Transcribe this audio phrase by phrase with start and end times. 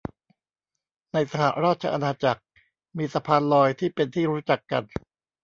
[1.13, 2.41] ในสหราชอาณาจักร
[2.97, 4.83] มีสะพานลอยที่เป็นที่รู้จักกัน